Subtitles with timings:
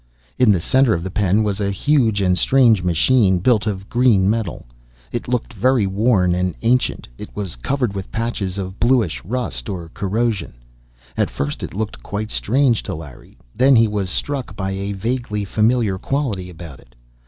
[0.39, 4.27] In the center of the pen was a huge and strange machine, built of green
[4.27, 4.65] metal.
[5.11, 9.91] It looked very worn and ancient; it was covered with patches of bluish rust or
[9.93, 10.55] corrosion.
[11.15, 15.45] At first it looked quite strange to Larry; then he was struck by a vaguely
[15.45, 16.95] familiar quality about it.